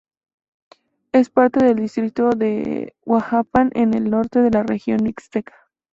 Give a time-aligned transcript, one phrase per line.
[1.11, 5.53] Es parte del Distrito de Huajuapan en el norte de la Region Mixteca.